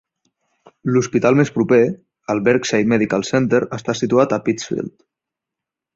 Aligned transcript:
L"hospital 0.91 1.37
més 1.41 1.51
proper, 1.57 1.79
el 2.35 2.41
Berkshire 2.47 2.89
Medical 2.95 3.27
Center, 3.29 3.61
està 3.79 3.99
situat 4.01 4.35
a 4.39 4.41
Pittsfield. 4.49 4.95